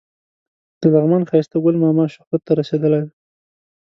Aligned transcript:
د 0.79 0.81
لغمان 0.93 1.23
ښایسته 1.29 1.57
ګل 1.63 1.75
ماما 1.83 2.05
شهرت 2.13 2.41
ته 2.47 2.51
رسېدلی 2.59 2.99
دی. 3.05 3.11